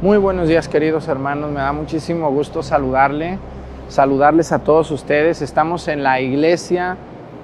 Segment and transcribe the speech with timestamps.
[0.00, 3.36] Muy buenos días queridos hermanos, me da muchísimo gusto saludarle,
[3.88, 5.42] saludarles a todos ustedes.
[5.42, 6.96] Estamos en la iglesia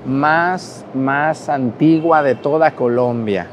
[0.07, 3.49] más, más antigua de toda Colombia,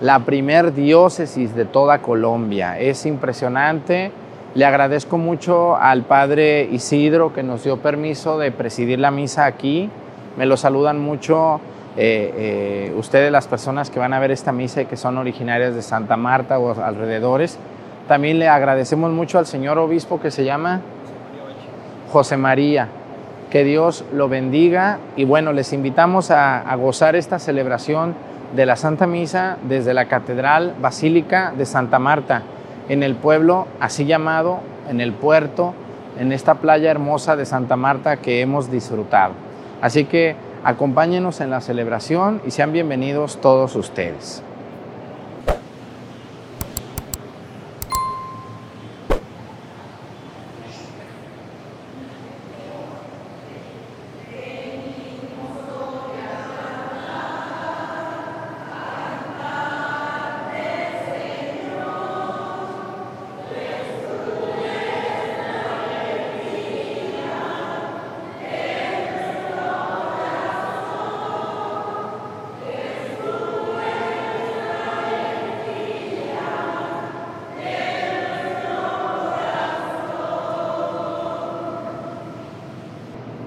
[0.00, 2.80] la primer diócesis de toda Colombia.
[2.80, 4.12] Es impresionante.
[4.54, 9.90] Le agradezco mucho al padre Isidro que nos dio permiso de presidir la misa aquí.
[10.38, 11.60] Me lo saludan mucho
[11.98, 12.32] eh,
[12.88, 15.82] eh, ustedes, las personas que van a ver esta misa y que son originarias de
[15.82, 17.58] Santa Marta o alrededores.
[18.08, 20.80] También le agradecemos mucho al señor obispo que se llama
[22.10, 22.88] José María.
[23.50, 28.14] Que Dios lo bendiga y bueno, les invitamos a, a gozar esta celebración
[28.54, 32.42] de la Santa Misa desde la Catedral Basílica de Santa Marta,
[32.88, 35.74] en el pueblo así llamado, en el puerto,
[36.18, 39.34] en esta playa hermosa de Santa Marta que hemos disfrutado.
[39.80, 40.34] Así que
[40.64, 44.42] acompáñenos en la celebración y sean bienvenidos todos ustedes.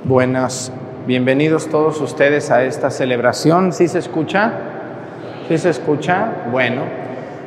[0.03, 0.71] Buenas,
[1.05, 3.71] bienvenidos todos ustedes a esta celebración.
[3.71, 4.51] ¿Sí se escucha?
[5.47, 6.27] ¿Sí se escucha?
[6.51, 6.81] Bueno,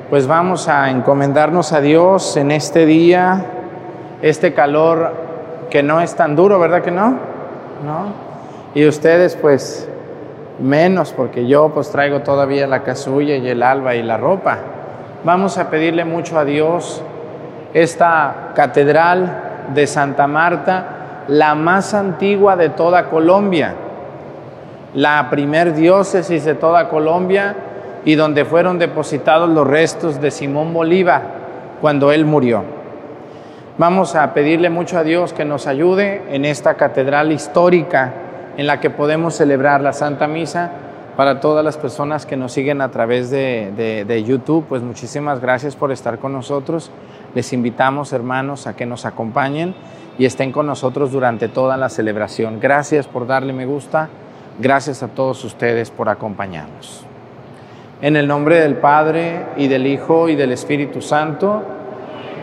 [0.08, 3.44] pues vamos a encomendarnos a Dios en este día,
[4.22, 5.12] este calor
[5.68, 7.18] que no es tan duro, ¿verdad que no?
[7.84, 8.12] ¿No?
[8.72, 9.88] Y ustedes pues
[10.60, 14.58] menos, porque yo pues traigo todavía la casulla y el alba y la ropa.
[15.24, 17.02] Vamos a pedirle mucho a Dios
[17.72, 20.93] esta catedral de Santa Marta
[21.28, 23.74] la más antigua de toda Colombia,
[24.94, 27.56] la primer diócesis de toda Colombia
[28.04, 31.22] y donde fueron depositados los restos de Simón Bolívar
[31.80, 32.62] cuando él murió.
[33.76, 38.12] Vamos a pedirle mucho a Dios que nos ayude en esta catedral histórica
[38.56, 40.70] en la que podemos celebrar la Santa Misa
[41.16, 45.76] para todas las personas que nos siguen a través de, de, YouTube, pues muchísimas gracias
[45.76, 46.90] por estar con nosotros.
[47.34, 49.74] Les invitamos, hermanos, a que nos acompañen
[50.18, 52.60] y estén con nosotros durante toda la celebración.
[52.60, 54.08] Gracias por darle me gusta.
[54.58, 57.04] Gracias a todos ustedes por acompañarnos.
[58.00, 61.62] En el nombre del Padre y del Hijo y del Espíritu Santo,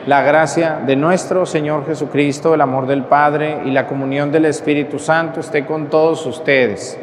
[0.07, 4.97] la gracia de nuestro Señor Jesucristo, el amor del Padre y la comunión del Espíritu
[4.97, 6.99] Santo esté con todos ustedes.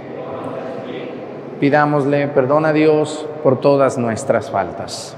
[1.60, 5.17] Pidámosle perdón a Dios por todas nuestras faltas.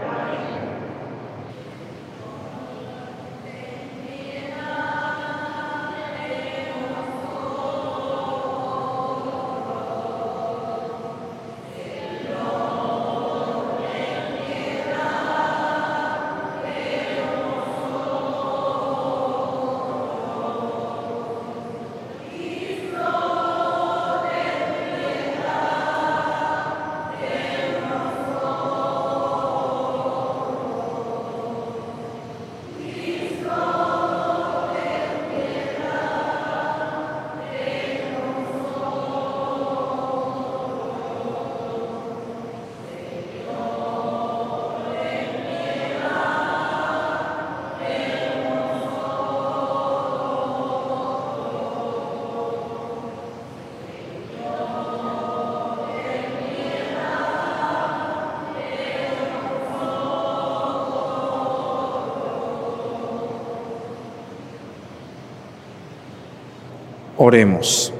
[67.23, 67.93] Oremos.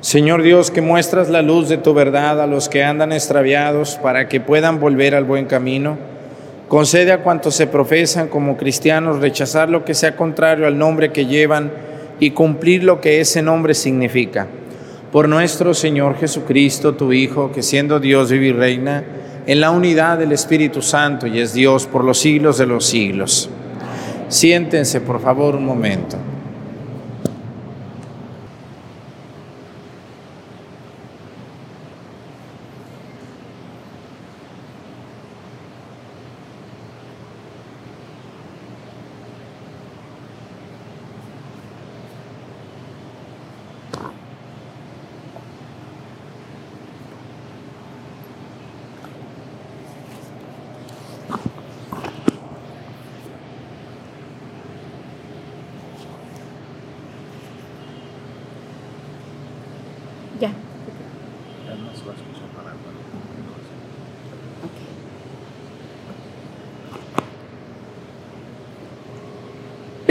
[0.00, 4.30] Señor Dios, que muestras la luz de tu verdad a los que andan extraviados para
[4.30, 5.98] que puedan volver al buen camino,
[6.68, 11.26] concede a cuantos se profesan como cristianos rechazar lo que sea contrario al nombre que
[11.26, 11.70] llevan
[12.18, 14.46] y cumplir lo que ese nombre significa.
[15.12, 19.04] Por nuestro Señor Jesucristo, tu Hijo, que siendo Dios vive y reina
[19.46, 23.50] en la unidad del Espíritu Santo y es Dios por los siglos de los siglos.
[24.28, 26.18] Siéntense, por favor, un momento.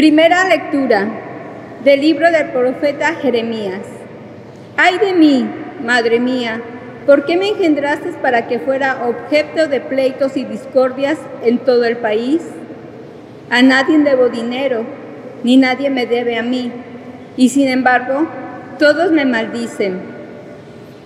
[0.07, 1.05] Primera lectura
[1.83, 3.81] del libro del profeta Jeremías.
[4.77, 5.45] Ay de mí,
[5.83, 6.61] madre mía,
[7.05, 11.97] ¿por qué me engendraste para que fuera objeto de pleitos y discordias en todo el
[11.97, 12.41] país?
[13.49, 14.85] A nadie debo dinero,
[15.43, 16.71] ni nadie me debe a mí,
[17.35, 18.29] y sin embargo,
[18.79, 19.99] todos me maldicen.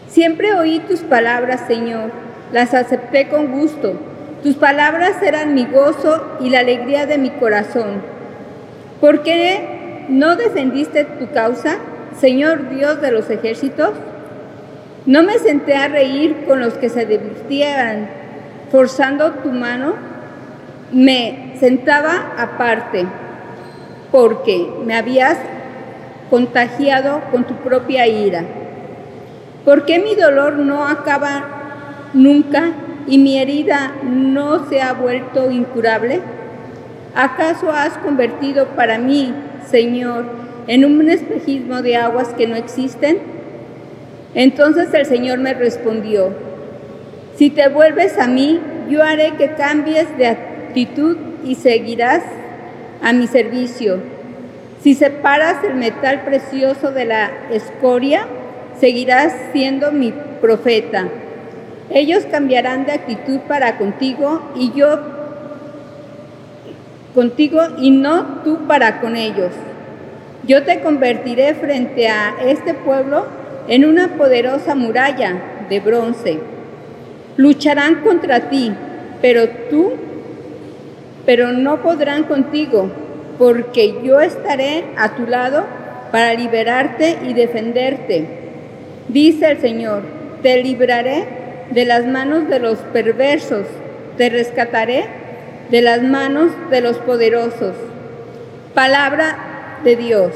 [0.09, 2.11] Siempre oí tus palabras, Señor,
[2.51, 3.95] las acepté con gusto.
[4.43, 8.20] Tus palabras eran mi gozo y la alegría de mi corazón.
[9.01, 11.77] ¿Por qué no defendiste tu causa,
[12.19, 13.89] Señor Dios de los ejércitos?
[15.07, 18.07] No me senté a reír con los que se divirtieran,
[18.71, 19.95] forzando tu mano,
[20.91, 23.07] me sentaba aparte,
[24.11, 25.39] porque me habías
[26.29, 28.43] contagiado con tu propia ira.
[29.65, 31.43] ¿Por qué mi dolor no acaba
[32.13, 32.65] nunca
[33.07, 36.21] y mi herida no se ha vuelto incurable?
[37.15, 39.33] ¿Acaso has convertido para mí,
[39.69, 40.25] Señor,
[40.67, 43.19] en un espejismo de aguas que no existen?
[44.33, 46.29] Entonces el Señor me respondió,
[47.35, 48.59] si te vuelves a mí,
[48.89, 52.23] yo haré que cambies de actitud y seguirás
[53.01, 53.99] a mi servicio.
[54.81, 58.25] Si separas el metal precioso de la escoria,
[58.79, 61.07] seguirás siendo mi profeta.
[61.89, 65.20] Ellos cambiarán de actitud para contigo y yo
[67.13, 69.51] contigo y no tú para con ellos.
[70.47, 73.25] Yo te convertiré frente a este pueblo
[73.67, 76.39] en una poderosa muralla de bronce.
[77.37, 78.73] Lucharán contra ti,
[79.21, 79.93] pero tú,
[81.25, 82.89] pero no podrán contigo,
[83.37, 85.63] porque yo estaré a tu lado
[86.11, 88.25] para liberarte y defenderte.
[89.07, 90.01] Dice el Señor,
[90.41, 91.25] te libraré
[91.69, 93.65] de las manos de los perversos,
[94.17, 95.20] te rescataré
[95.71, 97.75] de las manos de los poderosos.
[98.75, 100.33] Palabra de Dios.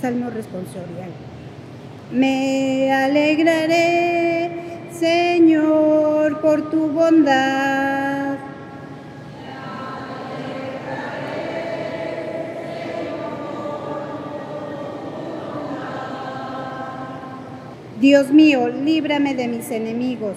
[0.00, 1.27] Salmo responsorial.
[2.10, 4.50] Me alegraré,
[4.98, 8.38] Señor, por tu bondad.
[18.00, 20.36] Dios mío, líbrame de mis enemigos,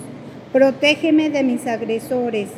[0.52, 2.50] protégeme de mis agresores,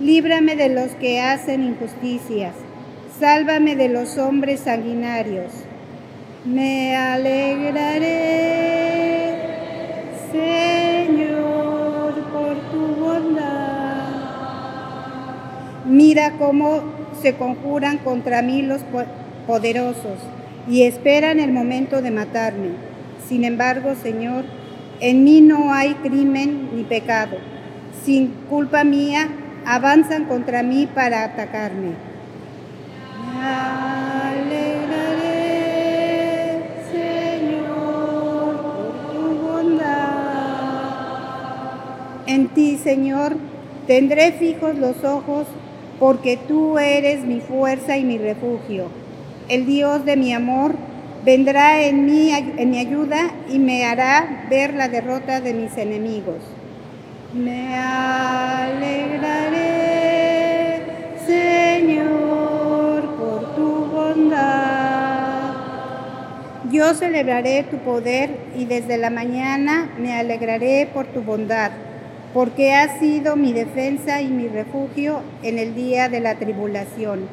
[0.00, 2.54] líbrame de los que hacen injusticias,
[3.20, 5.67] sálvame de los hombres sanguinarios
[6.48, 8.08] me alegraré,
[10.32, 14.08] Señor, por tu bondad.
[15.84, 16.82] Mira cómo
[17.20, 18.80] se conjuran contra mí los
[19.46, 20.18] poderosos
[20.68, 22.70] y esperan el momento de matarme.
[23.26, 24.44] Sin embargo, Señor,
[25.00, 27.36] en mí no hay crimen ni pecado.
[28.04, 29.28] Sin culpa mía,
[29.66, 31.92] avanzan contra mí para atacarme.
[42.38, 43.36] En ti, Señor,
[43.88, 45.48] tendré fijos los ojos,
[45.98, 48.84] porque tú eres mi fuerza y mi refugio.
[49.48, 50.76] El Dios de mi amor
[51.24, 56.36] vendrá en mí en mi ayuda y me hará ver la derrota de mis enemigos.
[57.34, 59.16] Me alegraré,
[61.26, 65.54] Señor, por tu bondad.
[66.70, 71.72] Yo celebraré tu poder y desde la mañana me alegraré por tu bondad
[72.34, 77.28] porque has sido mi defensa y mi refugio en el día de la tribulación.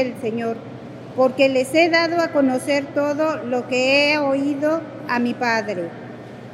[0.00, 0.56] El Señor,
[1.16, 5.90] porque les he dado a conocer todo lo que he oído a mi Padre.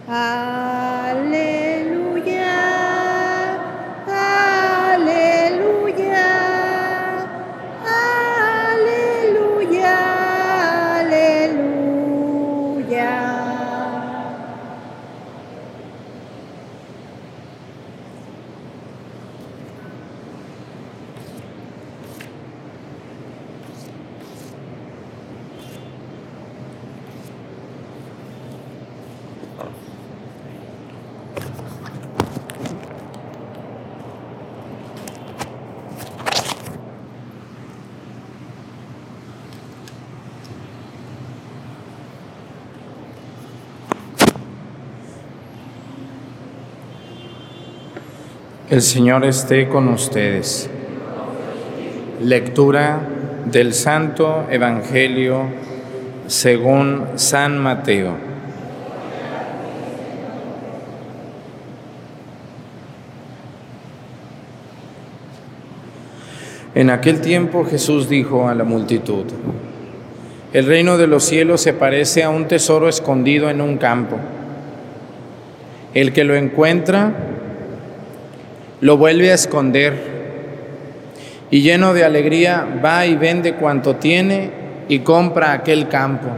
[0.08, 1.68] Aleluya,
[4.94, 5.76] aleluya,
[8.64, 9.96] aleluya,
[11.00, 11.78] aleluya.
[48.70, 50.68] El Señor esté con ustedes.
[52.22, 53.00] Lectura
[53.46, 55.44] del Santo Evangelio
[56.26, 58.14] según San Mateo.
[66.74, 69.24] En aquel tiempo Jesús dijo a la multitud,
[70.52, 74.18] el reino de los cielos se parece a un tesoro escondido en un campo.
[75.94, 77.27] El que lo encuentra
[78.80, 80.18] lo vuelve a esconder
[81.50, 84.50] y lleno de alegría va y vende cuanto tiene
[84.88, 86.28] y compra aquel campo.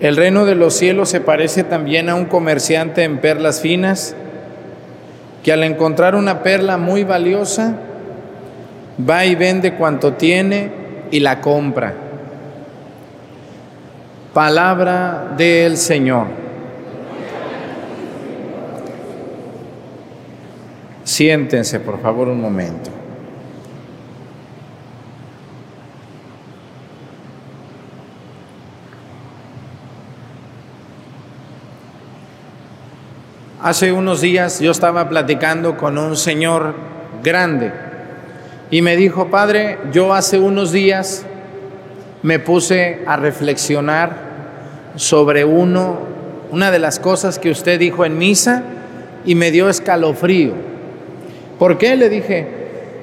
[0.00, 4.14] El reino de los cielos se parece también a un comerciante en perlas finas
[5.42, 7.76] que al encontrar una perla muy valiosa
[9.08, 10.70] va y vende cuanto tiene
[11.10, 11.94] y la compra.
[14.34, 16.45] Palabra del Señor.
[21.16, 22.90] Siéntense, por favor, un momento.
[33.62, 36.74] Hace unos días yo estaba platicando con un señor
[37.22, 37.72] grande
[38.70, 41.24] y me dijo, padre, yo hace unos días
[42.22, 44.18] me puse a reflexionar
[44.96, 45.98] sobre uno,
[46.50, 48.64] una de las cosas que usted dijo en misa
[49.24, 50.75] y me dio escalofrío.
[51.58, 51.96] ¿Por qué?
[51.96, 52.46] Le dije,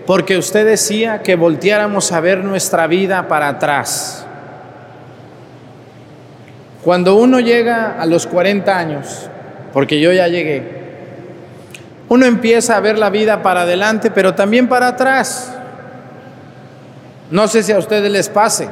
[0.05, 4.25] porque usted decía que volteáramos a ver nuestra vida para atrás.
[6.83, 9.29] Cuando uno llega a los 40 años,
[9.71, 10.63] porque yo ya llegué,
[12.09, 15.55] uno empieza a ver la vida para adelante, pero también para atrás.
[17.31, 18.67] No sé si a ustedes les pase,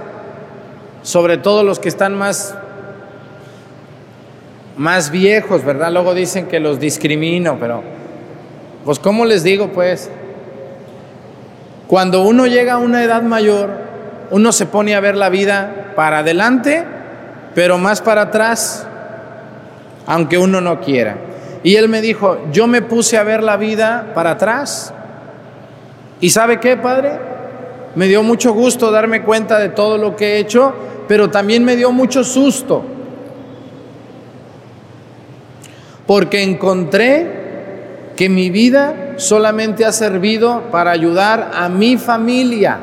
[1.01, 2.55] sobre todo los que están más
[4.77, 5.91] más viejos, ¿verdad?
[5.91, 7.83] Luego dicen que los discrimino, pero
[8.85, 10.09] pues ¿cómo les digo pues?
[11.87, 13.69] Cuando uno llega a una edad mayor,
[14.31, 16.85] uno se pone a ver la vida para adelante,
[17.53, 18.87] pero más para atrás,
[20.07, 21.17] aunque uno no quiera.
[21.63, 24.93] Y él me dijo, yo me puse a ver la vida para atrás.
[26.21, 27.11] ¿Y sabe qué, padre?
[27.95, 30.73] Me dio mucho gusto darme cuenta de todo lo que he hecho,
[31.09, 32.85] pero también me dio mucho susto.
[36.07, 37.40] Porque encontré
[38.15, 42.77] que mi vida solamente ha servido para ayudar a mi familia.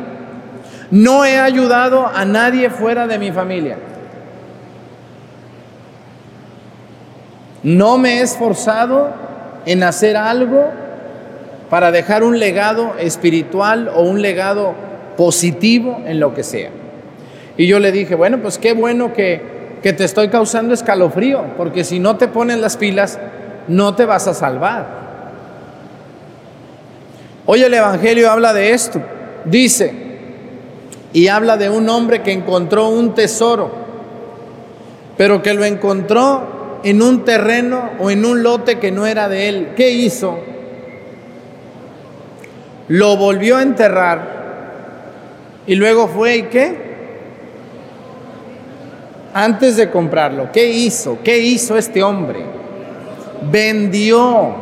[0.90, 3.76] No he ayudado a nadie fuera de mi familia.
[7.62, 9.10] No me he esforzado
[9.66, 10.70] en hacer algo
[11.68, 14.74] para dejar un legado espiritual o un legado
[15.16, 16.70] positivo en lo que sea.
[17.56, 19.42] Y yo le dije, bueno, pues qué bueno que,
[19.82, 23.18] que te estoy causando escalofrío, porque si no te pones las pilas,
[23.66, 25.07] no te vas a salvar.
[27.50, 29.00] Hoy el Evangelio habla de esto.
[29.46, 29.92] Dice,
[31.14, 33.70] y habla de un hombre que encontró un tesoro,
[35.16, 39.48] pero que lo encontró en un terreno o en un lote que no era de
[39.48, 39.68] él.
[39.76, 40.38] ¿Qué hizo?
[42.88, 44.38] lo volvió a enterrar
[45.66, 46.88] y luego fue y qué?
[49.34, 51.18] Antes de comprarlo, ¿qué hizo?
[51.22, 52.44] ¿Qué hizo este hombre?
[53.50, 54.54] Vendió,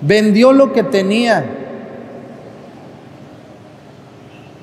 [0.00, 1.44] vendió lo que tenía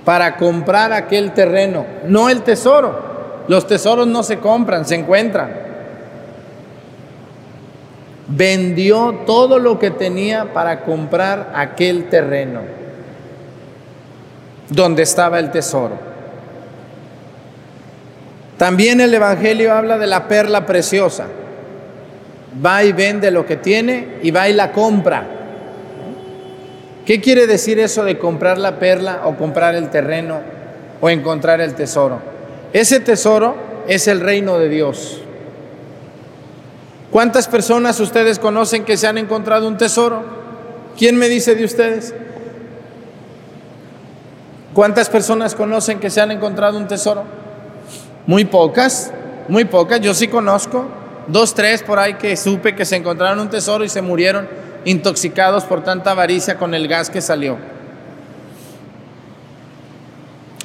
[0.03, 3.15] para comprar aquel terreno, no el tesoro.
[3.47, 5.65] Los tesoros no se compran, se encuentran
[8.27, 12.61] vendió todo lo que tenía para comprar aquel terreno
[14.69, 15.97] donde estaba el tesoro.
[18.57, 21.25] También el Evangelio habla de la perla preciosa.
[22.63, 25.25] Va y vende lo que tiene y va y la compra.
[27.05, 30.39] ¿Qué quiere decir eso de comprar la perla o comprar el terreno
[31.01, 32.19] o encontrar el tesoro?
[32.73, 33.55] Ese tesoro
[33.87, 35.21] es el reino de Dios.
[37.11, 40.23] ¿Cuántas personas ustedes conocen que se han encontrado un tesoro?
[40.97, 42.13] ¿Quién me dice de ustedes?
[44.73, 47.23] ¿Cuántas personas conocen que se han encontrado un tesoro?
[48.25, 49.11] Muy pocas,
[49.47, 50.01] muy pocas.
[50.01, 50.87] Yo sí conozco
[51.27, 54.47] dos, tres por ahí que supe que se encontraron un tesoro y se murieron
[54.85, 57.57] intoxicados por tanta avaricia con el gas que salió.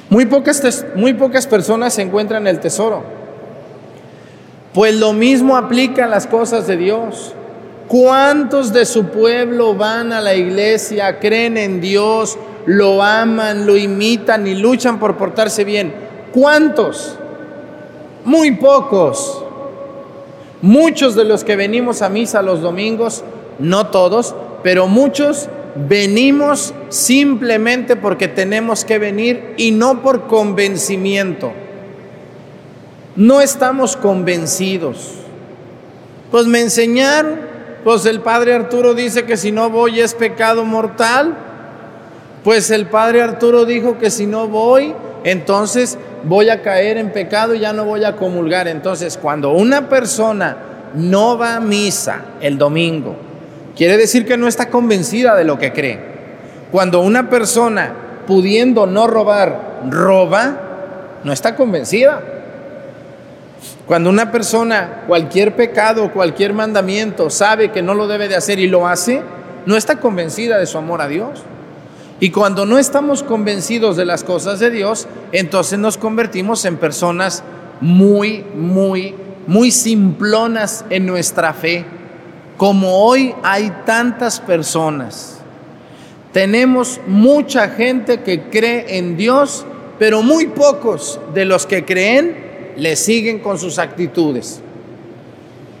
[0.09, 3.03] Muy pocas, muy pocas personas se encuentran el tesoro.
[4.73, 7.33] Pues lo mismo aplica a las cosas de Dios.
[7.87, 14.47] ¿Cuántos de su pueblo van a la iglesia, creen en Dios, lo aman, lo imitan
[14.47, 15.93] y luchan por portarse bien?
[16.33, 17.17] ¿Cuántos?
[18.23, 19.43] Muy pocos.
[20.61, 23.23] Muchos de los que venimos a misa los domingos,
[23.59, 31.51] no todos, pero muchos venimos simplemente porque tenemos que venir y no por convencimiento
[33.15, 35.15] no estamos convencidos.
[36.29, 37.39] Pues me enseñaron,
[37.83, 41.37] pues el padre Arturo dice que si no voy es pecado mortal.
[42.43, 47.53] Pues el padre Arturo dijo que si no voy, entonces voy a caer en pecado
[47.53, 48.67] y ya no voy a comulgar.
[48.67, 50.57] Entonces, cuando una persona
[50.95, 53.15] no va a misa el domingo,
[53.75, 55.99] quiere decir que no está convencida de lo que cree.
[56.71, 57.93] Cuando una persona,
[58.25, 62.21] pudiendo no robar, roba, no está convencida.
[63.85, 68.67] Cuando una persona cualquier pecado, cualquier mandamiento sabe que no lo debe de hacer y
[68.67, 69.21] lo hace,
[69.65, 71.43] no está convencida de su amor a Dios.
[72.21, 77.43] Y cuando no estamos convencidos de las cosas de Dios, entonces nos convertimos en personas
[77.81, 79.15] muy, muy,
[79.47, 81.83] muy simplonas en nuestra fe.
[82.57, 85.39] Como hoy hay tantas personas.
[86.31, 89.65] Tenemos mucha gente que cree en Dios,
[89.97, 94.61] pero muy pocos de los que creen le siguen con sus actitudes.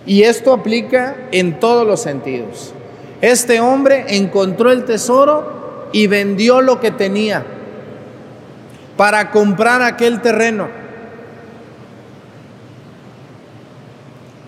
[0.07, 2.73] Y esto aplica en todos los sentidos.
[3.21, 5.60] Este hombre encontró el tesoro
[5.91, 7.43] y vendió lo que tenía
[8.97, 10.67] para comprar aquel terreno.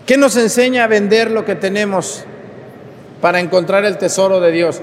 [0.05, 2.25] ¿Qué nos enseña a vender lo que tenemos
[3.21, 4.81] para encontrar el tesoro de Dios?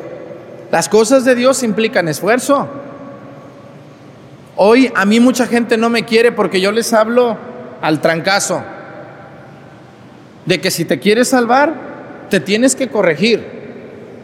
[0.72, 2.68] Las cosas de Dios implican esfuerzo.
[4.56, 7.36] Hoy a mí mucha gente no me quiere porque yo les hablo
[7.82, 8.62] al trancazo.
[10.46, 11.74] De que si te quieres salvar,
[12.30, 13.59] te tienes que corregir.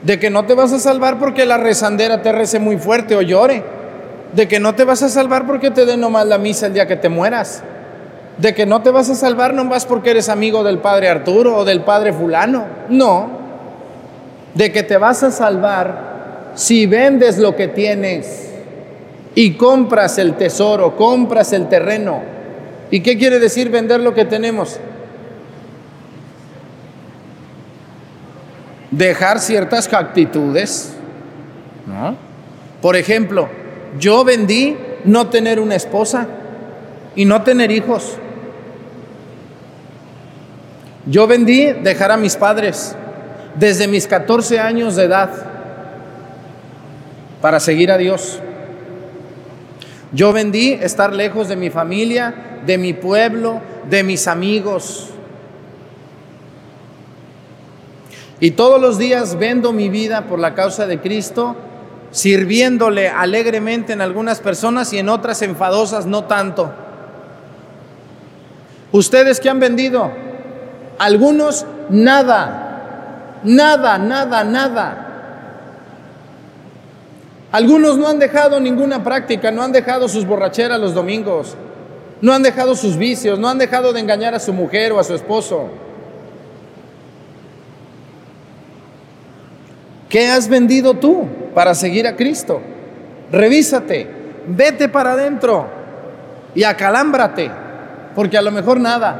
[0.07, 3.23] De que no te vas a salvar porque la rezandera te rece muy fuerte o
[3.23, 3.65] llore.
[4.33, 6.87] De que no te vas a salvar porque te dé nomás la misa el día
[6.87, 7.65] que te mueras.
[8.39, 11.65] De que no te vas a salvar nomás porque eres amigo del padre Arturo o
[11.65, 12.65] del padre fulano.
[12.89, 13.29] No.
[14.55, 18.51] De que te vas a salvar si vendes lo que tienes
[19.35, 22.37] y compras el tesoro, compras el terreno
[22.91, 24.79] ¿Y qué quiere decir vender lo que tenemos?
[28.97, 30.95] Dejar ciertas actitudes,
[31.87, 32.17] ¿no?
[32.81, 33.49] Por ejemplo,
[33.99, 36.27] yo vendí no tener una esposa
[37.15, 38.17] y no tener hijos.
[41.07, 42.97] Yo vendí dejar a mis padres
[43.55, 45.31] desde mis 14 años de edad
[47.41, 48.41] para seguir a Dios.
[50.13, 55.11] Yo vendí estar lejos de mi familia, de mi pueblo, de mis amigos.
[58.41, 61.57] Y todos los días vendo mi vida por la causa de Cristo,
[62.11, 66.71] sirviéndole alegremente en algunas personas y en otras enfadosas no tanto.
[68.93, 70.11] ¿Ustedes que han vendido?
[70.99, 75.03] Algunos nada, nada, nada, nada.
[77.53, 81.57] Algunos no han dejado ninguna práctica, no han dejado sus borracheras los domingos,
[82.21, 85.05] no han dejado sus vicios, no han dejado de engañar a su mujer o a
[85.05, 85.69] su esposo.
[90.09, 91.29] ¿Qué has vendido tú?
[91.57, 92.61] para seguir a Cristo.
[93.33, 94.07] Revísate,
[94.47, 95.67] vete para adentro
[96.55, 97.51] y acalámbrate,
[98.15, 99.19] porque a lo mejor nada.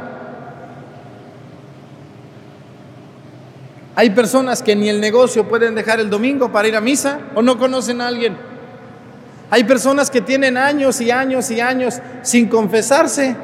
[3.95, 7.41] Hay personas que ni el negocio pueden dejar el domingo para ir a misa o
[7.41, 8.37] no conocen a alguien.
[9.49, 13.35] Hay personas que tienen años y años y años sin confesarse.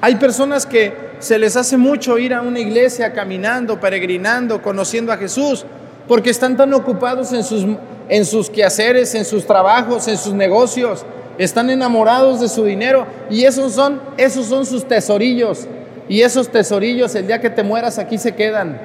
[0.00, 5.18] Hay personas que se les hace mucho ir a una iglesia caminando, peregrinando, conociendo a
[5.18, 5.66] Jesús,
[6.08, 7.66] porque están tan ocupados en sus,
[8.08, 11.04] en sus quehaceres, en sus trabajos, en sus negocios,
[11.38, 15.66] están enamorados de su dinero y esos son, esos son sus tesorillos.
[16.08, 18.80] Y esos tesorillos el día que te mueras aquí se quedan.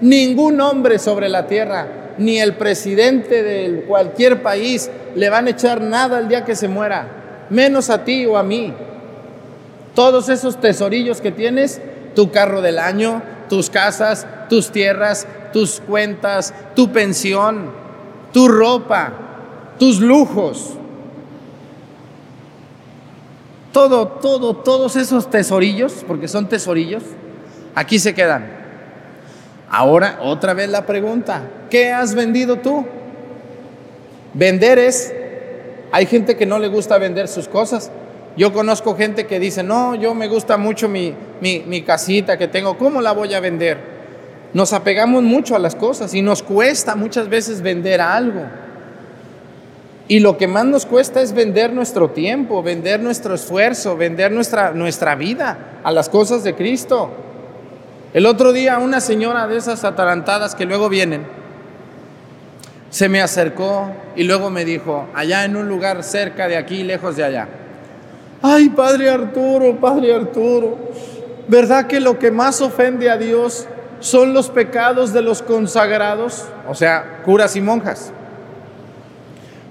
[0.00, 5.80] Ningún hombre sobre la tierra, ni el presidente de cualquier país le van a echar
[5.80, 8.72] nada el día que se muera, menos a ti o a mí.
[9.98, 11.80] Todos esos tesorillos que tienes,
[12.14, 17.72] tu carro del año, tus casas, tus tierras, tus cuentas, tu pensión,
[18.32, 19.12] tu ropa,
[19.76, 20.74] tus lujos,
[23.72, 27.02] todo, todo, todos esos tesorillos, porque son tesorillos,
[27.74, 28.52] aquí se quedan.
[29.68, 32.86] Ahora, otra vez la pregunta, ¿qué has vendido tú?
[34.32, 35.12] Vender es,
[35.90, 37.90] hay gente que no le gusta vender sus cosas.
[38.38, 42.46] Yo conozco gente que dice, no, yo me gusta mucho mi, mi, mi casita que
[42.46, 43.78] tengo, ¿cómo la voy a vender?
[44.54, 48.44] Nos apegamos mucho a las cosas y nos cuesta muchas veces vender algo.
[50.06, 54.70] Y lo que más nos cuesta es vender nuestro tiempo, vender nuestro esfuerzo, vender nuestra,
[54.70, 57.10] nuestra vida a las cosas de Cristo.
[58.14, 61.26] El otro día una señora de esas atarantadas que luego vienen,
[62.90, 67.16] se me acercó y luego me dijo, allá en un lugar cerca de aquí, lejos
[67.16, 67.48] de allá,
[68.42, 70.78] ay, Padre Arturo, Padre Arturo,
[71.48, 73.66] ¿verdad que lo que más ofende a Dios
[74.00, 76.46] son los pecados de los consagrados?
[76.68, 78.12] O sea, curas y monjas.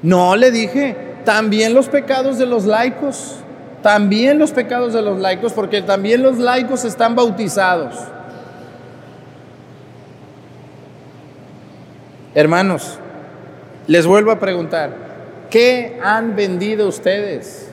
[0.01, 3.35] No, le dije, también los pecados de los laicos,
[3.81, 7.95] también los pecados de los laicos, porque también los laicos están bautizados.
[12.35, 12.99] Hermanos,
[13.87, 14.91] les vuelvo a preguntar,
[15.49, 17.71] ¿qué han vendido ustedes?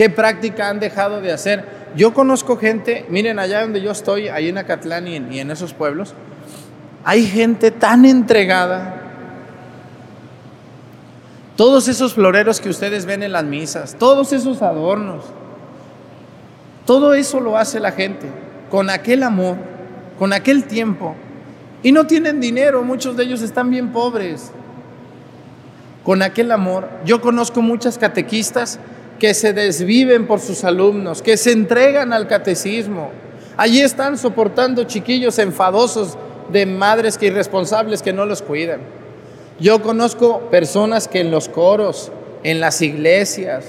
[0.00, 1.62] ¿Qué práctica han dejado de hacer?
[1.94, 5.50] Yo conozco gente, miren allá donde yo estoy, ahí en Acatlán y en, y en
[5.50, 6.14] esos pueblos,
[7.04, 8.94] hay gente tan entregada,
[11.54, 15.22] todos esos floreros que ustedes ven en las misas, todos esos adornos,
[16.86, 18.26] todo eso lo hace la gente
[18.70, 19.56] con aquel amor,
[20.18, 21.14] con aquel tiempo.
[21.82, 24.50] Y no tienen dinero, muchos de ellos están bien pobres.
[26.04, 28.80] Con aquel amor, yo conozco muchas catequistas
[29.20, 33.10] que se desviven por sus alumnos, que se entregan al catecismo.
[33.56, 36.16] Allí están soportando chiquillos enfadosos
[36.50, 38.80] de madres que irresponsables que no los cuidan.
[39.60, 42.10] Yo conozco personas que en los coros,
[42.42, 43.66] en las iglesias,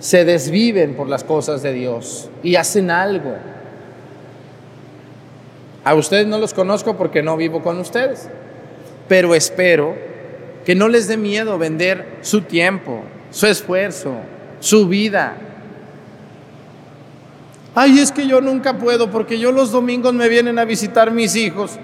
[0.00, 3.34] se desviven por las cosas de Dios y hacen algo.
[5.84, 8.28] A ustedes no los conozco porque no vivo con ustedes,
[9.06, 9.94] pero espero
[10.64, 14.14] que no les dé miedo vender su tiempo, su esfuerzo,
[14.62, 15.34] su vida.
[17.74, 21.34] Ay, es que yo nunca puedo porque yo los domingos me vienen a visitar mis
[21.36, 21.78] hijos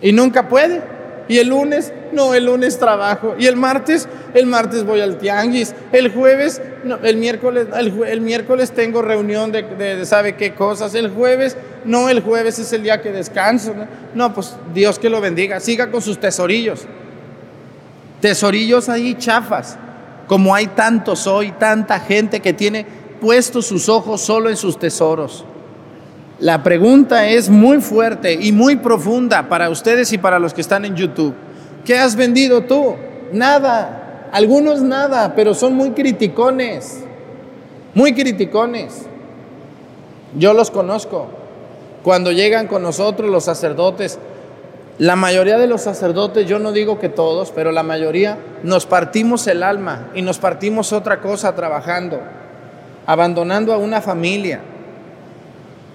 [0.00, 0.80] y nunca puede.
[1.28, 3.34] Y el lunes, no, el lunes trabajo.
[3.38, 5.74] Y el martes, el martes voy al tianguis.
[5.92, 10.94] El jueves, no, el miércoles, el, miércoles tengo reunión de, sabe qué cosas.
[10.94, 13.74] El jueves, no, el jueves es el día que descanso.
[13.74, 13.86] ¿no?
[14.14, 15.58] no, pues Dios que lo bendiga.
[15.58, 16.86] Siga con sus tesorillos.
[18.20, 19.78] Tesorillos ahí chafas.
[20.30, 22.86] Como hay tantos hoy, tanta gente que tiene
[23.20, 25.44] puestos sus ojos solo en sus tesoros.
[26.38, 30.84] La pregunta es muy fuerte y muy profunda para ustedes y para los que están
[30.84, 31.34] en YouTube.
[31.84, 32.94] ¿Qué has vendido tú?
[33.32, 34.28] Nada.
[34.30, 37.02] Algunos nada, pero son muy criticones.
[37.92, 39.06] Muy criticones.
[40.38, 41.26] Yo los conozco.
[42.04, 44.16] Cuando llegan con nosotros los sacerdotes,
[45.00, 49.46] la mayoría de los sacerdotes, yo no digo que todos, pero la mayoría, nos partimos
[49.46, 52.20] el alma y nos partimos otra cosa trabajando,
[53.06, 54.60] abandonando a una familia,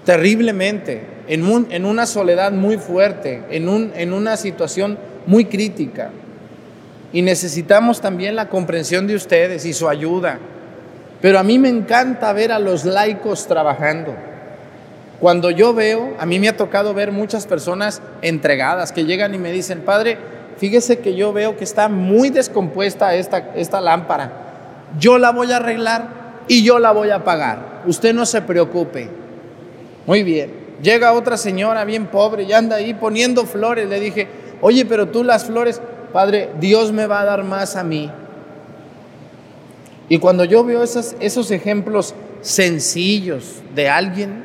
[0.04, 6.10] terriblemente, en, en una soledad muy fuerte, en, un, en una situación muy crítica.
[7.12, 10.40] Y necesitamos también la comprensión de ustedes y su ayuda.
[11.20, 14.16] Pero a mí me encanta ver a los laicos trabajando.
[15.20, 19.38] Cuando yo veo, a mí me ha tocado ver muchas personas entregadas que llegan y
[19.38, 20.18] me dicen, Padre,
[20.58, 24.32] fíjese que yo veo que está muy descompuesta esta, esta lámpara.
[24.98, 27.82] Yo la voy a arreglar y yo la voy a pagar.
[27.86, 29.08] Usted no se preocupe.
[30.06, 30.66] Muy bien.
[30.82, 33.88] Llega otra señora bien pobre y anda ahí poniendo flores.
[33.88, 34.28] Le dije,
[34.60, 35.80] oye, pero tú las flores,
[36.12, 38.10] Padre, Dios me va a dar más a mí.
[40.08, 44.44] Y cuando yo veo esos, esos ejemplos sencillos de alguien,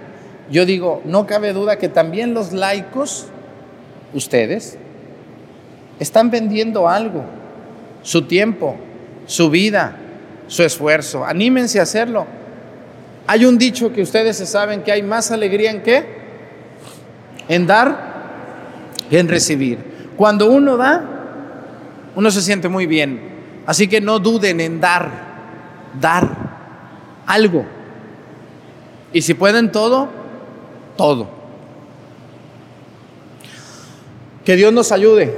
[0.51, 3.27] yo digo, no cabe duda que también los laicos,
[4.13, 4.77] ustedes,
[5.99, 7.23] están vendiendo algo,
[8.03, 8.75] su tiempo,
[9.25, 9.95] su vida,
[10.47, 11.25] su esfuerzo.
[11.25, 12.25] Anímense a hacerlo.
[13.27, 16.05] Hay un dicho que ustedes se saben que hay más alegría en qué?
[17.47, 18.11] En dar
[19.09, 19.79] que en recibir.
[20.17, 21.03] Cuando uno da,
[22.15, 23.31] uno se siente muy bien.
[23.65, 25.31] Así que no duden en dar
[25.99, 26.29] dar
[27.25, 27.65] algo.
[29.13, 30.09] Y si pueden todo,
[31.01, 31.27] todo.
[34.45, 35.35] Que Dios nos ayude,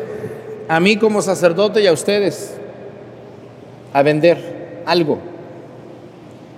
[0.67, 2.53] a mí como sacerdote y a ustedes,
[3.93, 5.19] a vender algo.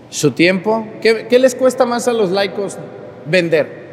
[0.10, 0.88] Su tiempo.
[1.04, 2.80] ¿Qué, qué les cuesta más a los laicos
[3.28, 3.86] vender?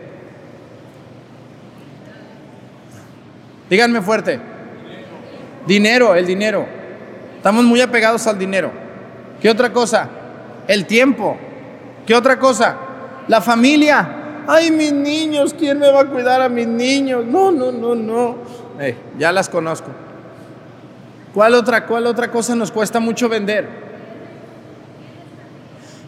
[3.69, 4.41] Díganme fuerte.
[5.67, 6.65] Dinero, el dinero.
[7.37, 8.71] Estamos muy apegados al dinero.
[9.43, 10.09] ¿Qué otra cosa?
[10.67, 11.37] El tiempo.
[12.07, 12.77] ¿Qué otra cosa?
[13.29, 14.21] La familia.
[14.47, 17.25] Ay, mis niños, ¿quién me va a cuidar a mis niños?
[17.25, 18.37] No, no, no, no.
[18.81, 19.89] Eh, ya las conozco.
[21.35, 23.67] ¿Cuál otra, ¿Cuál otra cosa nos cuesta mucho vender?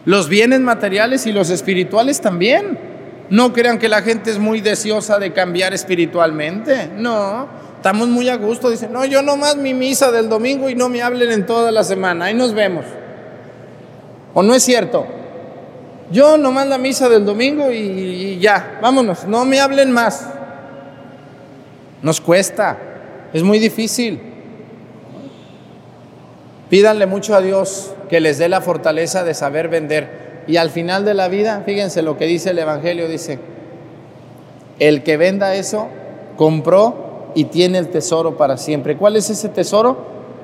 [0.05, 2.77] Los bienes materiales y los espirituales también.
[3.29, 6.91] No crean que la gente es muy deseosa de cambiar espiritualmente.
[6.95, 8.69] No, estamos muy a gusto.
[8.69, 11.83] Dicen, no, yo nomás mi misa del domingo y no me hablen en toda la
[11.83, 12.25] semana.
[12.25, 12.85] Ahí nos vemos.
[14.35, 15.07] ¿O no es cierto?
[16.11, 20.27] Yo nomás la misa del domingo y, ya, vámonos, no me hablen más.
[22.01, 22.77] Nos cuesta,
[23.33, 24.21] es muy difícil.
[26.69, 30.43] Pídanle mucho a Dios que les dé la fortaleza de saber vender.
[30.47, 33.39] Y al final de la vida, fíjense lo que dice el Evangelio, dice,
[34.77, 35.87] el que venda eso,
[36.37, 38.97] compró y tiene el tesoro para siempre.
[38.97, 39.97] ¿Cuál es ese tesoro?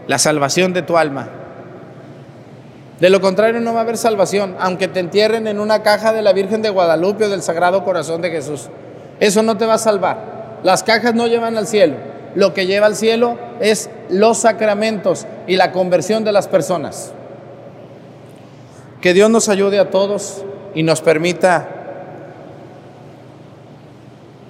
[0.07, 1.40] La salvación de tu alma.
[3.01, 6.21] De lo contrario no va a haber salvación, aunque te entierren en una caja de
[6.21, 8.69] la Virgen de Guadalupe o del Sagrado Corazón de Jesús.
[9.19, 10.59] Eso no te va a salvar.
[10.61, 11.95] Las cajas no llevan al cielo.
[12.35, 17.11] Lo que lleva al cielo es los sacramentos y la conversión de las personas.
[19.01, 21.69] Que Dios nos ayude a todos y nos permita,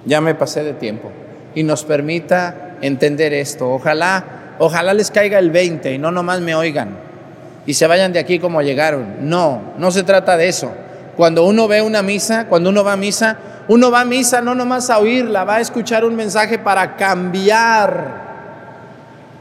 [0.04, 1.10] ya me pasé de tiempo,
[1.54, 3.70] y nos permita entender esto.
[3.70, 7.01] Ojalá, ojalá les caiga el 20 y no nomás me oigan
[7.66, 9.28] y se vayan de aquí como llegaron.
[9.28, 10.72] No, no se trata de eso.
[11.16, 14.54] Cuando uno ve una misa, cuando uno va a misa, uno va a misa no
[14.54, 18.22] nomás a oírla, va a escuchar un mensaje para cambiar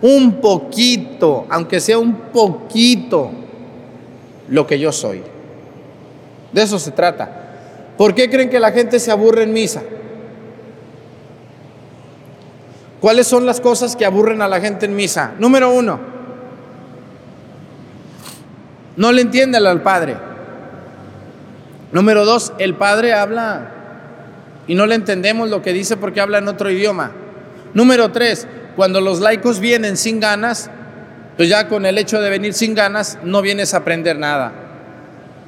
[0.01, 3.31] un poquito, aunque sea un poquito,
[4.49, 5.23] lo que yo soy.
[6.51, 7.37] De eso se trata.
[7.97, 9.81] ¿Por qué creen que la gente se aburre en misa?
[12.99, 15.33] ¿Cuáles son las cosas que aburren a la gente en misa?
[15.39, 15.99] Número uno,
[18.97, 20.17] no le entiende al padre.
[21.91, 23.69] Número dos, el padre habla
[24.67, 27.11] y no le entendemos lo que dice porque habla en otro idioma.
[27.73, 30.69] Número tres, cuando los laicos vienen sin ganas,
[31.37, 34.53] pues ya con el hecho de venir sin ganas no vienes a aprender nada.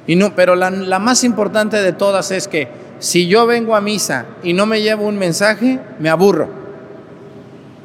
[0.06, 3.80] Y no, pero la, la más importante de todas es que si yo vengo a
[3.80, 6.48] misa y no me llevo un mensaje, me aburro.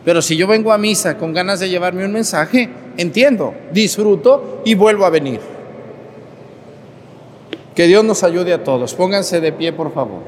[0.05, 4.75] Pero si yo vengo a misa con ganas de llevarme un mensaje, entiendo, disfruto y
[4.75, 5.39] vuelvo a venir.
[7.75, 8.93] Que Dios nos ayude a todos.
[8.93, 10.19] Pónganse de pie, por favor.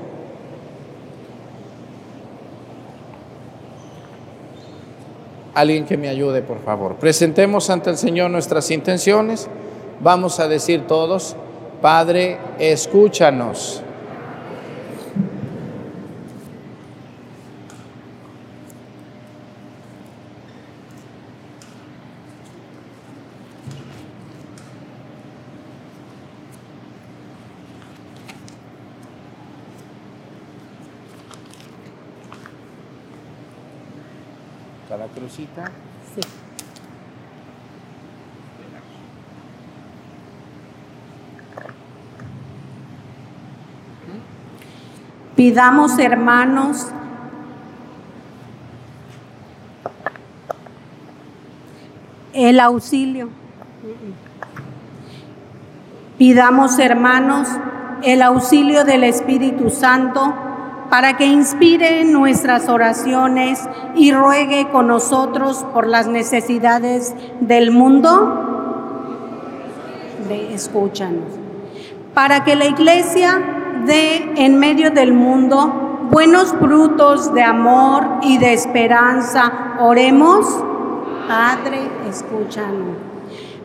[5.53, 6.95] Alguien que me ayude, por favor.
[6.95, 9.49] Presentemos ante el Señor nuestras intenciones.
[9.99, 11.35] Vamos a decir todos,
[11.81, 13.83] Padre, escúchanos.
[36.15, 36.21] Sí.
[45.35, 46.87] Pidamos, hermanos,
[52.33, 53.29] el auxilio.
[56.17, 57.49] Pidamos, hermanos,
[58.03, 60.50] el auxilio del Espíritu Santo
[60.91, 68.49] para que inspire nuestras oraciones y ruegue con nosotros por las necesidades del mundo.
[70.53, 71.29] escúchanos.
[72.13, 73.41] Para que la iglesia
[73.85, 79.77] dé en medio del mundo buenos frutos de amor y de esperanza.
[79.79, 80.45] Oremos.
[81.25, 82.97] Padre, escúchanos.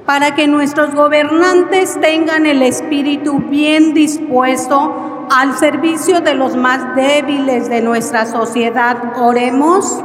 [0.04, 7.68] Para que nuestros gobernantes tengan el espíritu bien dispuesto al servicio de los más débiles
[7.68, 9.14] de nuestra sociedad.
[9.16, 10.02] Oremos.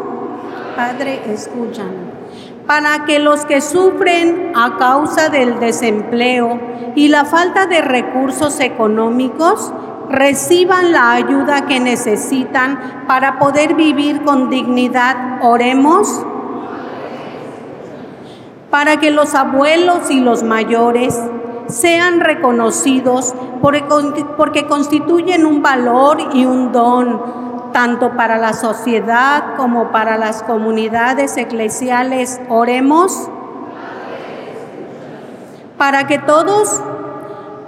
[0.75, 2.11] Padre, escúchanos
[2.71, 6.57] para que los que sufren a causa del desempleo
[6.95, 9.73] y la falta de recursos económicos
[10.09, 15.39] reciban la ayuda que necesitan para poder vivir con dignidad.
[15.41, 16.25] Oremos
[18.69, 21.19] para que los abuelos y los mayores
[21.71, 30.17] sean reconocidos porque constituyen un valor y un don tanto para la sociedad como para
[30.17, 32.41] las comunidades eclesiales.
[32.49, 33.29] Oremos
[35.77, 36.81] para que todos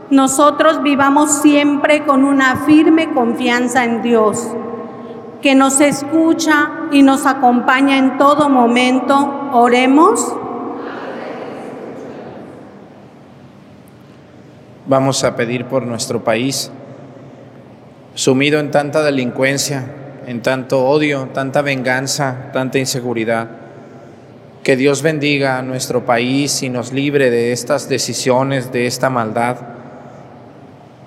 [0.10, 4.50] nosotros vivamos siempre con una firme confianza en Dios,
[5.42, 9.50] que nos escucha y nos acompaña en todo momento.
[9.54, 10.36] Oremos.
[14.86, 16.70] Vamos a pedir por nuestro país
[18.16, 19.86] sumido en tanta delincuencia,
[20.28, 23.48] en tanto odio, tanta venganza, tanta inseguridad.
[24.62, 29.56] Que Dios bendiga a nuestro país y nos libre de estas decisiones, de esta maldad,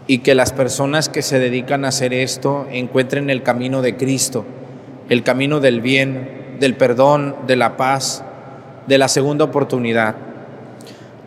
[0.06, 4.46] y que las personas que se dedican a hacer esto encuentren el camino de Cristo,
[5.10, 8.24] el camino del bien, del perdón, de la paz,
[8.86, 10.14] de la segunda oportunidad.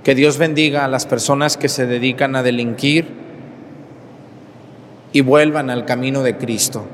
[0.03, 3.19] Que Dios bendiga a las personas que se dedican a delinquir,
[5.11, 6.85] y vuelvan al camino de Cristo.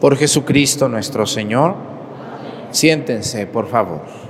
[0.00, 1.74] Por Jesucristo nuestro Señor.
[2.70, 4.27] Siéntense, por favor.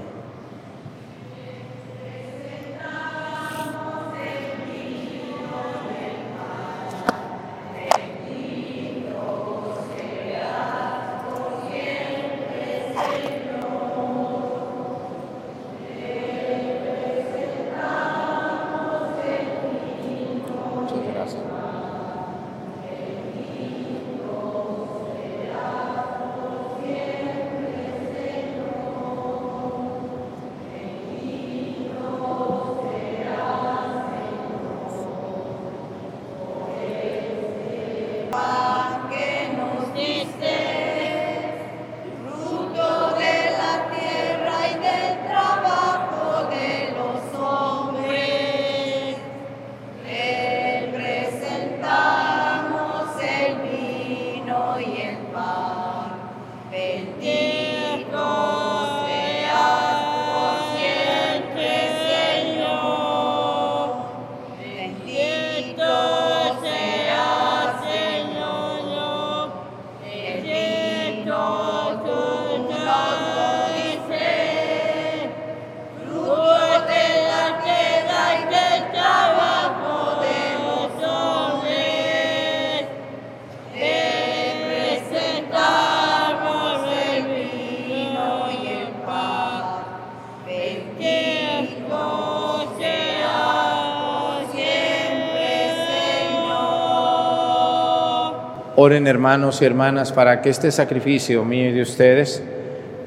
[98.80, 102.40] Oren hermanos y hermanas para que este sacrificio mío y de ustedes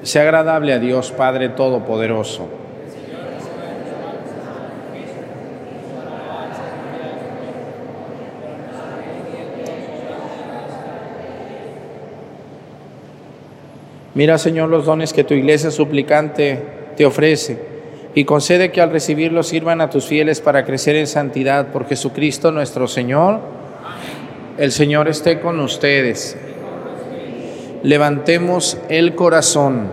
[0.03, 2.49] sea agradable a Dios Padre Todopoderoso.
[14.13, 16.61] Mira, Señor, los dones que tu iglesia suplicante
[16.97, 17.59] te ofrece
[18.13, 22.51] y concede que al recibirlos sirvan a tus fieles para crecer en santidad por Jesucristo
[22.51, 23.60] nuestro Señor
[24.57, 26.37] el Señor esté con ustedes.
[27.83, 29.89] Levantemos el corazón.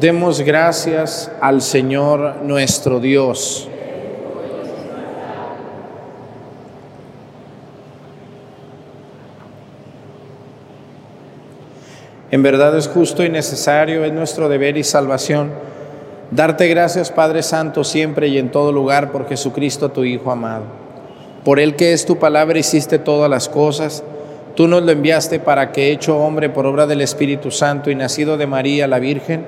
[0.00, 3.68] Demos gracias al Señor nuestro Dios.
[12.30, 15.52] En verdad es justo y necesario, es nuestro deber y salvación,
[16.32, 20.83] darte gracias Padre Santo siempre y en todo lugar por Jesucristo tu Hijo amado
[21.44, 24.02] por el que es tu palabra hiciste todas las cosas.
[24.56, 28.36] Tú nos lo enviaste para que, hecho hombre por obra del Espíritu Santo y nacido
[28.36, 29.44] de María la Virgen,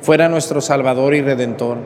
[0.00, 1.78] fuera nuestro Salvador y Redentor.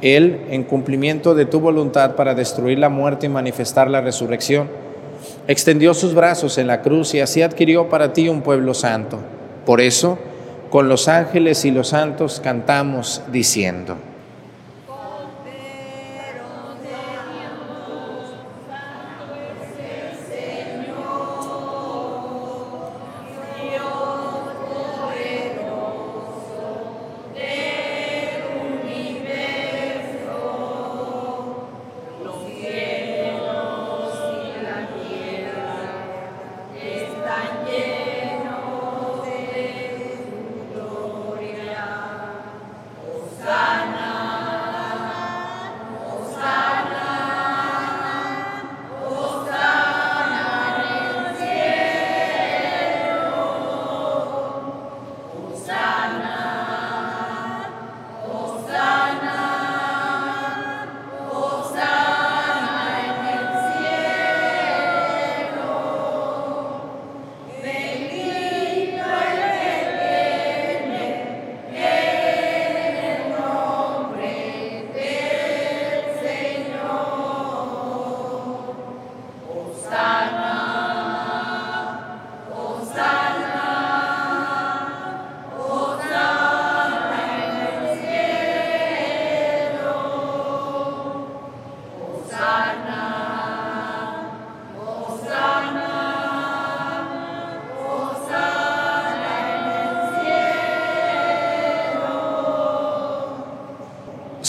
[0.00, 4.68] Él, en cumplimiento de tu voluntad para destruir la muerte y manifestar la resurrección,
[5.48, 9.18] extendió sus brazos en la cruz y así adquirió para ti un pueblo santo.
[9.66, 10.18] Por eso,
[10.70, 13.96] con los ángeles y los santos cantamos diciendo.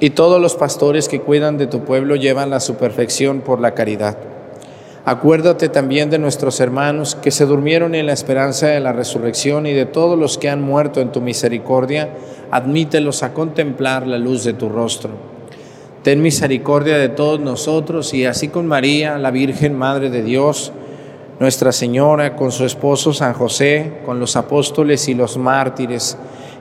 [0.00, 3.74] y todos los pastores que cuidan de tu pueblo llevan a su perfección por la
[3.74, 4.16] caridad.
[5.04, 9.72] Acuérdate también de nuestros hermanos que se durmieron en la esperanza de la resurrección y
[9.72, 12.10] de todos los que han muerto en tu misericordia,
[12.50, 15.10] admítelos a contemplar la luz de tu rostro.
[16.02, 20.72] Ten misericordia de todos nosotros y así con María, la Virgen Madre de Dios,
[21.38, 26.16] Nuestra Señora, con su esposo San José, con los apóstoles y los mártires,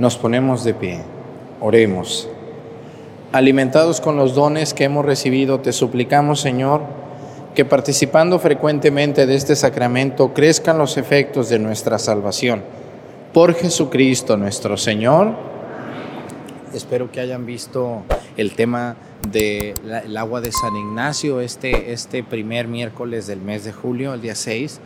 [0.00, 1.02] Nos ponemos de pie.
[1.60, 2.26] Oremos.
[3.32, 6.80] Alimentados con los dones que hemos recibido, te suplicamos, Señor,
[7.54, 12.62] que participando frecuentemente de este sacramento crezcan los efectos de nuestra salvación.
[13.34, 15.34] Por Jesucristo nuestro Señor.
[16.72, 18.02] Espero que hayan visto
[18.38, 18.96] el tema
[19.30, 24.34] del agua de San Ignacio este, este primer miércoles del mes de julio, el día
[24.34, 24.80] 6,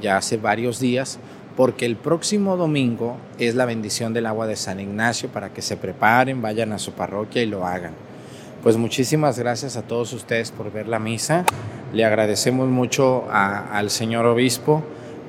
[0.00, 1.18] ya hace varios días,
[1.56, 5.76] porque el próximo domingo es la bendición del agua de San Ignacio para que se
[5.76, 7.92] preparen, vayan a su parroquia y lo hagan.
[8.62, 11.44] Pues muchísimas gracias a todos ustedes por ver la misa.
[11.92, 14.82] Le agradecemos mucho al señor obispo,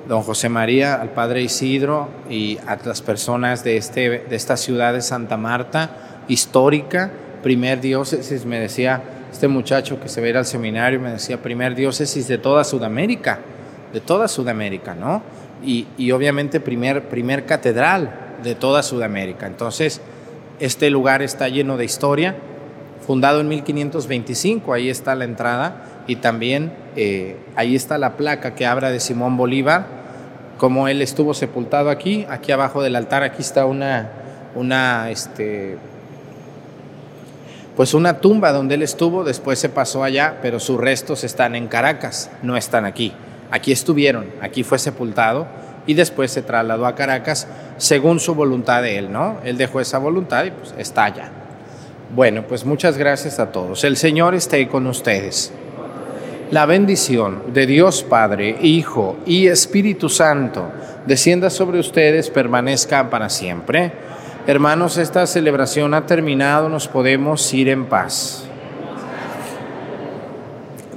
[0.08, 4.94] don José María, al padre Isidro y a las personas de, este, de esta ciudad
[4.94, 7.10] de Santa Marta, histórica,
[7.42, 12.26] primer diócesis, me decía este muchacho que se ve al seminario, me decía primer diócesis
[12.26, 13.38] de toda Sudamérica,
[13.92, 15.22] de toda Sudamérica, ¿no?
[15.64, 18.10] Y, obviamente primer, primer catedral
[18.42, 19.46] de toda Sudamérica.
[19.46, 20.00] Entonces,
[20.60, 22.36] este lugar está lleno de historia,
[23.06, 28.66] fundado en 1525, ahí está la entrada, y también eh, ahí está la placa que
[28.66, 29.86] habla de Simón Bolívar,
[30.58, 34.10] como él estuvo sepultado aquí, aquí abajo del altar, aquí está una,
[34.54, 35.76] una este,
[37.76, 41.68] pues una tumba donde él estuvo, después se pasó allá, pero sus restos están en
[41.68, 43.12] Caracas, no están aquí.
[43.50, 45.46] Aquí estuvieron, aquí fue sepultado
[45.86, 49.38] y después se trasladó a Caracas según su voluntad de él, ¿no?
[49.44, 51.30] Él dejó esa voluntad y pues está allá.
[52.14, 53.84] Bueno, pues muchas gracias a todos.
[53.84, 55.52] El Señor esté con ustedes.
[56.50, 60.70] La bendición de Dios Padre, Hijo y Espíritu Santo
[61.06, 63.92] descienda sobre ustedes, permanezca para siempre.
[64.46, 68.45] Hermanos, esta celebración ha terminado, nos podemos ir en paz.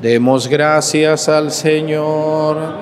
[0.02, 2.76] Demos gracias al Señor.